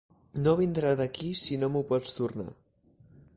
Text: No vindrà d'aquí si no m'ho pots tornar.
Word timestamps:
No 0.45 0.53
vindrà 0.59 0.93
d'aquí 1.01 1.29
si 1.41 1.59
no 1.65 1.69
m'ho 1.75 1.83
pots 1.93 2.17
tornar. 2.21 2.49